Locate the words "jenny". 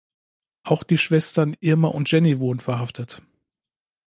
2.09-2.39